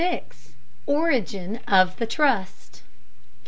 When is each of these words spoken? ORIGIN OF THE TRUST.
ORIGIN 0.87 1.59
OF 1.67 1.97
THE 1.97 2.07
TRUST. 2.07 2.81